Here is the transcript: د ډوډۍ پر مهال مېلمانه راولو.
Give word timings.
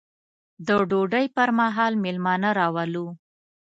د 0.67 0.69
ډوډۍ 0.89 1.25
پر 1.35 1.49
مهال 1.59 1.93
مېلمانه 2.03 2.49
راولو. 2.59 3.05